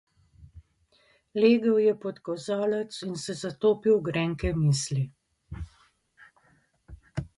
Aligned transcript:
Legel 1.43 1.77
je 1.83 1.93
pod 2.05 2.17
kozolec 2.29 2.97
in 3.09 3.13
se 3.25 3.33
zatopil 3.43 3.95
v 3.99 4.03
grenke 4.09 4.53
misli. 4.63 5.05